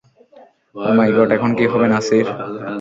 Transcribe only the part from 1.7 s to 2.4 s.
হবে নাসির?